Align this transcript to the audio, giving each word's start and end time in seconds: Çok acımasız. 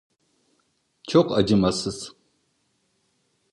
Çok 1.09 1.37
acımasız. 1.37 2.15